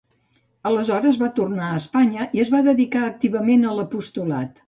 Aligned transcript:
Aleshores 0.69 1.19
va 1.23 1.27
tornar 1.39 1.67
a 1.67 1.75
Espanya 1.81 2.27
i 2.39 2.43
es 2.45 2.51
va 2.55 2.63
dedicar 2.71 3.05
activament 3.09 3.67
a 3.73 3.77
l'apostolat. 3.81 4.59